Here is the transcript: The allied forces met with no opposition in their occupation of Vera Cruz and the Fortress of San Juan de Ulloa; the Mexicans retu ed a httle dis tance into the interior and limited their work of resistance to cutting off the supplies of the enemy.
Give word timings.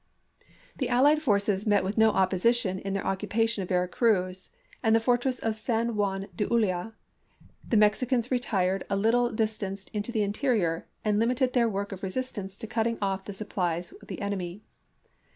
The 0.77 0.89
allied 0.89 1.21
forces 1.21 1.67
met 1.67 1.83
with 1.83 1.95
no 1.95 2.09
opposition 2.09 2.79
in 2.79 2.93
their 2.93 3.05
occupation 3.05 3.61
of 3.61 3.69
Vera 3.69 3.87
Cruz 3.87 4.49
and 4.81 4.95
the 4.95 4.99
Fortress 4.99 5.37
of 5.37 5.55
San 5.55 5.95
Juan 5.95 6.25
de 6.35 6.45
Ulloa; 6.51 6.95
the 7.69 7.77
Mexicans 7.77 8.29
retu 8.29 8.73
ed 8.73 8.83
a 8.89 8.95
httle 8.97 9.35
dis 9.35 9.55
tance 9.59 9.83
into 9.93 10.11
the 10.11 10.23
interior 10.23 10.87
and 11.05 11.19
limited 11.19 11.53
their 11.53 11.69
work 11.69 11.91
of 11.91 12.01
resistance 12.01 12.57
to 12.57 12.65
cutting 12.65 12.97
off 12.99 13.25
the 13.25 13.31
supplies 13.33 13.91
of 14.01 14.07
the 14.07 14.21
enemy. 14.23 14.63